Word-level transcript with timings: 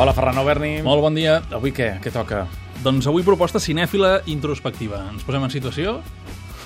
Hola, 0.00 0.14
Ferran 0.16 0.38
Berni. 0.46 0.78
Molt 0.80 1.02
bon 1.04 1.12
dia. 1.12 1.42
Avui 1.52 1.74
què? 1.76 1.90
Què 2.00 2.08
toca? 2.08 2.46
Doncs 2.80 3.04
avui 3.10 3.20
proposta 3.20 3.60
cinèfila 3.60 4.22
introspectiva. 4.32 5.02
Ens 5.12 5.26
posem 5.26 5.42
en 5.44 5.50
situació? 5.52 5.98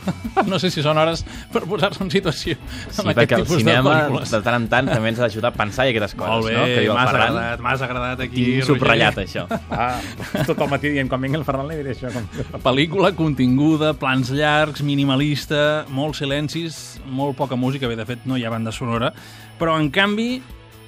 no 0.50 0.56
sé 0.58 0.72
si 0.74 0.82
són 0.82 0.98
hores 0.98 1.20
per 1.52 1.60
posar-se 1.68 2.00
en 2.00 2.08
situació 2.08 2.54
Sí, 2.56 3.02
amb 3.02 3.10
perquè 3.12 3.26
aquest 3.26 3.34
el 3.36 3.44
tipus 3.44 3.60
cinema, 3.60 3.92
de 4.08 4.38
tant 4.40 4.56
en 4.56 4.64
tant, 4.72 4.88
també 4.88 5.10
ens 5.12 5.20
ha 5.20 5.26
d'ajudar 5.26 5.50
a 5.52 5.56
pensar 5.60 5.84
i 5.86 5.92
aquestes 5.92 6.16
coses, 6.16 6.32
Molt 6.32 6.48
bé, 6.48 6.54
no? 6.56 6.62
Que 6.64 6.80
diu 6.80 6.94
el 6.94 6.96
m'has 6.96 7.10
agradat, 7.12 7.62
m'has 7.66 7.84
agradat 7.86 8.22
aquí. 8.24 8.46
Tinc 8.48 8.66
subratllat, 8.66 9.20
Roger. 9.20 9.28
això. 9.28 9.60
Ah, 9.76 10.40
tot 10.48 10.64
el 10.64 10.72
matí 10.72 10.90
dient, 10.96 11.10
quan 11.12 11.22
vingui 11.22 11.38
el 11.38 11.44
Ferran 11.46 11.70
li 11.70 11.76
diré 11.82 11.92
això. 11.94 12.10
Com... 12.16 12.26
Pel·lícula 12.64 13.12
continguda, 13.18 13.92
plans 14.00 14.32
llargs, 14.34 14.82
minimalista, 14.82 15.84
molts 15.92 16.24
silencis, 16.24 16.80
molt 17.06 17.38
poca 17.38 17.60
música, 17.60 17.86
bé, 17.86 18.00
de 18.00 18.08
fet 18.08 18.26
no 18.26 18.40
hi 18.40 18.48
ha 18.48 18.50
banda 18.50 18.74
sonora, 18.74 19.12
però 19.60 19.78
en 19.78 19.92
canvi, 19.94 20.32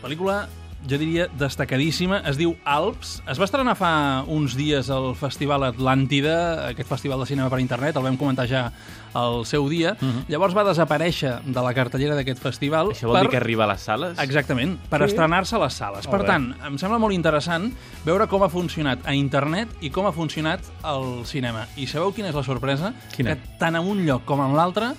pel·lícula 0.02 0.40
jo 0.88 0.98
diria 0.98 1.28
destacadíssima, 1.38 2.18
es 2.28 2.36
diu 2.36 2.56
Alps. 2.64 3.20
Es 3.30 3.38
va 3.38 3.46
estrenar 3.46 3.74
fa 3.78 4.24
uns 4.26 4.56
dies 4.58 4.90
al 4.90 5.12
Festival 5.18 5.62
Atlàntida, 5.68 6.68
aquest 6.72 6.88
festival 6.90 7.20
de 7.22 7.26
cinema 7.26 7.50
per 7.50 7.60
internet, 7.62 7.96
el 7.96 8.02
vam 8.02 8.16
comentar 8.18 8.48
ja 8.50 8.64
al 9.14 9.44
seu 9.46 9.68
dia. 9.68 9.92
Uh 10.00 10.08
-huh. 10.08 10.24
Llavors 10.28 10.56
va 10.56 10.64
desaparèixer 10.64 11.40
de 11.44 11.62
la 11.62 11.74
cartellera 11.74 12.14
d'aquest 12.14 12.42
festival. 12.42 12.88
Això 12.90 13.06
vol 13.06 13.20
dir 13.20 13.30
que 13.30 13.36
arriba 13.36 13.64
a 13.64 13.72
les 13.72 13.80
sales? 13.80 14.18
Exactament, 14.18 14.78
per 14.88 15.00
Sí? 15.00 15.04
estrenar-se 15.06 15.56
a 15.56 15.58
les 15.58 15.74
sales. 15.74 16.06
Molt 16.06 16.10
Per 16.10 16.20
bé. 16.20 16.26
tant, 16.26 16.54
em 16.66 16.78
sembla 16.78 16.98
molt 16.98 17.14
interessant 17.14 17.72
veure 18.04 18.26
com 18.26 18.42
ha 18.42 18.48
funcionat 18.48 18.98
a 19.06 19.14
internet 19.14 19.68
i 19.80 19.90
com 19.90 20.06
ha 20.06 20.12
funcionat 20.12 20.60
al 20.82 21.24
cinema. 21.26 21.66
I 21.76 21.86
sabeu 21.86 22.12
quina 22.12 22.28
és 22.28 22.34
la 22.34 22.42
sorpresa? 22.42 22.92
Quina? 23.14 23.34
Que 23.34 23.40
tant 23.58 23.76
en 23.76 23.86
un 23.86 24.04
lloc 24.06 24.24
com 24.24 24.40
en 24.40 24.56
l'altre 24.56 24.94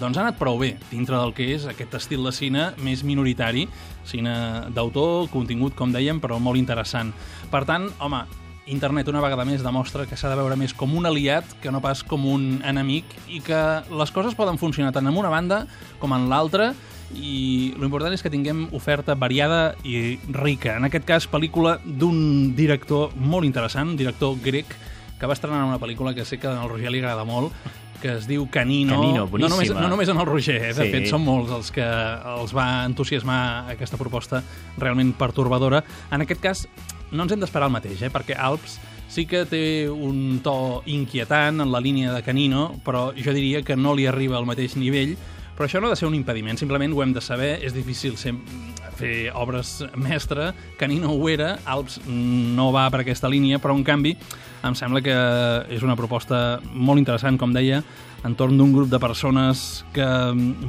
doncs 0.00 0.18
ha 0.18 0.26
anat 0.26 0.38
prou 0.40 0.58
bé, 0.60 0.76
dintre 0.90 1.18
del 1.18 1.34
que 1.36 1.48
és 1.54 1.66
aquest 1.68 1.94
estil 1.98 2.24
de 2.24 2.32
cine 2.32 2.70
més 2.84 3.02
minoritari, 3.04 3.66
cine 4.08 4.34
d'autor, 4.74 5.28
contingut, 5.32 5.76
com 5.78 5.92
dèiem, 5.92 6.20
però 6.22 6.38
molt 6.40 6.60
interessant. 6.60 7.12
Per 7.52 7.64
tant, 7.68 7.88
home, 8.00 8.22
internet 8.66 9.08
una 9.10 9.20
vegada 9.20 9.44
més 9.44 9.64
demostra 9.64 10.06
que 10.06 10.16
s'ha 10.16 10.30
de 10.30 10.38
veure 10.38 10.56
més 10.56 10.72
com 10.74 10.94
un 10.94 11.06
aliat 11.06 11.56
que 11.62 11.72
no 11.74 11.82
pas 11.82 12.04
com 12.06 12.24
un 12.30 12.60
enemic 12.64 13.04
i 13.28 13.42
que 13.42 13.60
les 13.90 14.14
coses 14.14 14.36
poden 14.38 14.58
funcionar 14.58 14.92
tant 14.94 15.08
en 15.10 15.18
una 15.18 15.32
banda 15.32 15.64
com 15.98 16.14
en 16.14 16.28
l'altra 16.30 16.70
i 17.12 17.74
l'important 17.76 18.14
és 18.14 18.22
que 18.24 18.30
tinguem 18.32 18.68
oferta 18.72 19.16
variada 19.18 19.74
i 19.84 20.16
rica. 20.32 20.78
En 20.78 20.86
aquest 20.88 21.04
cas, 21.04 21.28
pel·lícula 21.28 21.76
d'un 21.84 22.54
director 22.56 23.12
molt 23.18 23.44
interessant, 23.44 23.92
un 23.92 24.00
director 24.00 24.38
grec, 24.40 24.72
que 25.18 25.28
va 25.28 25.36
estrenar 25.36 25.66
una 25.66 25.78
pel·lícula 25.78 26.14
que 26.16 26.24
sé 26.24 26.38
que 26.40 26.48
al 26.48 26.70
Roger 26.70 26.90
li 26.90 27.02
agrada 27.02 27.26
molt, 27.28 27.52
que 28.02 28.16
es 28.18 28.26
diu 28.28 28.48
Canino. 28.50 28.96
Canino, 28.98 29.24
no 29.30 29.38
només, 29.48 29.54
boníssima. 29.70 29.80
no 29.80 29.88
només 29.94 30.10
en 30.10 30.18
el 30.18 30.26
Roger, 30.26 30.56
eh? 30.58 30.72
de 30.74 30.84
Sí. 30.84 30.90
fet 30.90 31.06
són 31.08 31.22
molts 31.24 31.52
els 31.54 31.70
que 31.70 31.86
els 31.86 32.52
va 32.54 32.84
entusiasmar 32.84 33.70
aquesta 33.72 33.96
proposta 34.00 34.42
realment 34.76 35.14
pertorbadora. 35.14 35.84
En 36.10 36.20
aquest 36.26 36.40
cas, 36.42 36.64
no 37.12 37.22
ens 37.22 37.32
hem 37.32 37.40
d'esperar 37.40 37.68
el 37.70 37.76
mateix, 37.78 38.02
eh? 38.02 38.10
perquè 38.10 38.34
Alps 38.36 38.80
sí 39.12 39.26
que 39.28 39.44
té 39.46 39.88
un 39.92 40.40
to 40.42 40.82
inquietant 40.88 41.60
en 41.60 41.70
la 41.70 41.80
línia 41.84 42.12
de 42.14 42.22
Canino, 42.24 42.80
però 42.84 43.12
jo 43.14 43.32
diria 43.36 43.62
que 43.62 43.76
no 43.76 43.94
li 43.94 44.06
arriba 44.08 44.38
al 44.38 44.46
mateix 44.48 44.74
nivell, 44.80 45.16
però 45.56 45.68
això 45.68 45.80
no 45.80 45.86
ha 45.88 45.90
de 45.90 45.96
ser 46.00 46.08
un 46.08 46.14
impediment, 46.16 46.56
simplement 46.58 46.92
ho 46.96 47.02
hem 47.04 47.12
de 47.12 47.20
saber, 47.20 47.58
és 47.62 47.74
difícil 47.76 48.16
ser, 48.16 48.32
fer 48.98 49.32
obres 49.34 49.80
mestre, 49.96 50.52
Canino 50.80 51.12
ho 51.14 51.28
era, 51.30 51.56
Alps 51.64 52.00
no 52.06 52.70
va 52.74 52.88
per 52.92 53.02
aquesta 53.02 53.30
línia, 53.30 53.60
però 53.62 53.76
en 53.76 53.84
canvi 53.86 54.16
em 54.62 54.76
sembla 54.78 55.02
que 55.02 55.14
és 55.74 55.82
una 55.82 55.96
proposta 55.98 56.60
molt 56.72 57.02
interessant, 57.02 57.38
com 57.40 57.54
deia, 57.54 57.82
entorn 58.26 58.58
d'un 58.58 58.72
grup 58.74 58.90
de 58.92 59.00
persones 59.02 59.82
que 59.94 60.06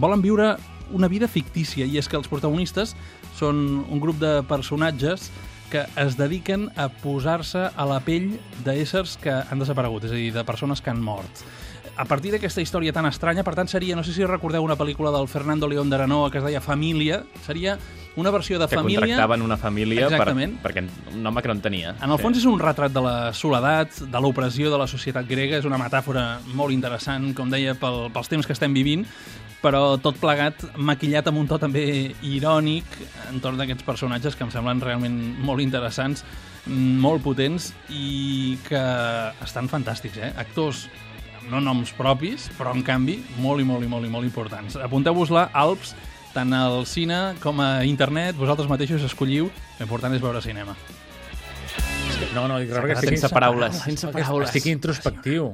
volen 0.02 0.24
viure 0.24 0.56
una 0.94 1.10
vida 1.10 1.28
fictícia, 1.28 1.86
i 1.86 1.98
és 1.98 2.10
que 2.10 2.18
els 2.18 2.30
protagonistes 2.30 2.96
són 3.38 3.84
un 3.90 4.02
grup 4.02 4.20
de 4.22 4.42
personatges 4.50 5.30
que 5.74 5.88
es 5.98 6.18
dediquen 6.20 6.68
a 6.78 6.86
posar-se 7.02 7.66
a 7.66 7.86
la 7.90 8.00
pell 8.06 8.36
d'éssers 8.66 9.18
que 9.22 9.34
han 9.34 9.62
desaparegut, 9.62 10.06
és 10.06 10.14
a 10.14 10.20
dir, 10.20 10.32
de 10.36 10.44
persones 10.46 10.84
que 10.86 10.94
han 10.94 11.02
mort. 11.02 11.42
A 11.98 12.06
partir 12.06 12.32
d'aquesta 12.34 12.62
història 12.64 12.94
tan 12.96 13.06
estranya, 13.06 13.44
per 13.46 13.54
tant, 13.56 13.68
seria, 13.70 13.96
no 13.96 14.04
sé 14.04 14.16
si 14.16 14.26
recordeu 14.26 14.64
una 14.64 14.78
pel·lícula 14.80 15.12
del 15.14 15.28
Fernando 15.28 15.68
León 15.68 15.92
de 15.92 16.00
Aranoa 16.00 16.32
que 16.32 16.40
es 16.40 16.46
deia 16.46 16.62
Família, 16.62 17.24
seria 17.46 17.78
una 18.16 18.32
versió 18.32 18.60
de 18.60 18.68
Que 18.68 18.76
família... 18.76 19.00
contractaven 19.00 19.42
una 19.42 19.58
família 19.58 20.08
per, 20.08 20.14
Exactament. 20.14 20.58
perquè 20.62 20.84
un 21.14 21.26
home 21.26 21.42
que 21.42 21.48
no 21.50 21.56
en 21.58 21.62
tenia. 21.62 21.96
En 22.02 22.12
el 22.14 22.20
fons 22.22 22.38
és 22.38 22.46
un 22.50 22.60
retrat 22.62 22.94
de 22.94 23.02
la 23.02 23.16
soledat, 23.34 24.04
de 24.10 24.22
l'opressió 24.22 24.72
de 24.72 24.78
la 24.78 24.88
societat 24.88 25.28
grega, 25.30 25.58
és 25.58 25.66
una 25.70 25.80
metàfora 25.82 26.40
molt 26.54 26.74
interessant, 26.74 27.32
com 27.38 27.50
deia, 27.54 27.76
pel, 27.80 28.08
pels 28.14 28.30
temps 28.30 28.50
que 28.50 28.54
estem 28.54 28.74
vivint, 28.74 29.06
però 29.64 29.96
tot 30.04 30.18
plegat 30.20 30.66
maquillat 30.76 31.30
amb 31.32 31.40
un 31.40 31.48
to 31.48 31.58
també 31.62 31.86
irònic 32.28 32.98
entorn 33.32 33.58
d'aquests 33.62 33.86
personatges 33.88 34.36
que 34.36 34.44
em 34.44 34.52
semblen 34.52 34.82
realment 34.84 35.16
molt 35.46 35.64
interessants, 35.64 36.26
mm, 36.66 37.00
molt 37.00 37.24
potents 37.24 37.72
i 37.90 38.58
que 38.68 38.84
estan 39.46 39.72
fantàstics, 39.72 40.20
eh? 40.20 40.34
Actors 40.38 40.88
no 41.52 41.62
noms 41.64 41.94
propis, 41.98 42.50
però 42.58 42.74
en 42.76 42.84
canvi 42.86 43.20
molt 43.44 43.62
i 43.62 43.68
molt 43.68 43.86
i 43.86 43.90
molt 43.92 44.08
i 44.08 44.12
molt 44.12 44.28
importants. 44.28 44.78
Apunteu-vos-la, 44.80 45.50
Alps, 45.54 45.94
tant 46.34 46.54
al 46.58 46.86
cine 46.90 47.36
com 47.44 47.62
a 47.64 47.84
internet, 47.88 48.38
vosaltres 48.40 48.70
mateixos 48.72 49.04
escolliu, 49.06 49.50
l'important 49.80 50.16
és 50.16 50.24
veure 50.24 50.42
cinema. 50.44 50.76
No, 52.34 52.48
no, 52.50 52.58
dic 52.62 52.72
perquè 52.74 52.96
estic, 52.96 53.18
sense 53.18 53.30
paraules, 53.34 53.82
sense 53.84 54.10
paraules. 54.14 54.50
Estic 54.50 54.72
introspectiu. 54.72 55.52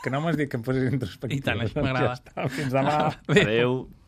Que 0.00 0.12
no 0.12 0.22
m'has 0.24 0.36
dit 0.36 0.48
que 0.48 0.56
em 0.56 0.64
posis 0.64 0.88
introspectiu. 0.88 1.38
I 1.38 1.44
tant, 1.44 1.60
això 1.64 1.84
m'agrada. 1.84 2.10
Ja 2.10 2.18
està, 2.18 2.46
fins 2.56 2.72
demà. 2.72 2.96
Adéu. 3.28 3.74